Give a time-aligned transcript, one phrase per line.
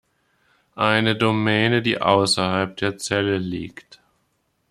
[0.73, 4.01] Eine Domäne, die außerhalb der Zelle liegt.